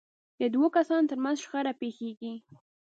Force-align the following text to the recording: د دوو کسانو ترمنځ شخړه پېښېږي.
د 0.39 0.41
دوو 0.53 0.67
کسانو 0.77 1.09
ترمنځ 1.11 1.37
شخړه 1.43 1.73
پېښېږي. 1.81 2.33